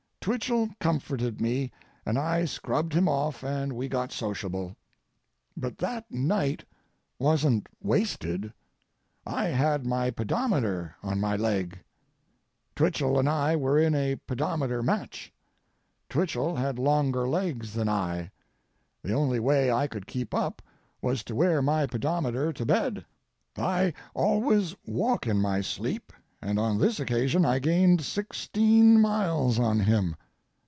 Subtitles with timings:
[0.23, 1.71] Twichell comforted me
[2.05, 4.75] and I scrubbed him off and we got sociable.
[5.57, 6.63] But that night
[7.17, 8.53] wasn't wasted.
[9.25, 11.79] I had my pedometer on my leg.
[12.75, 15.33] Twichell and I were in a pedometer match.
[16.07, 18.29] Twichell had longer legs than I.
[19.01, 20.61] The only way I could keep up
[21.01, 23.03] was to wear my pedometer to bed.
[23.57, 26.13] I always walk in my sleep,
[26.43, 30.15] and on this occasion I gained sixteen miles on him.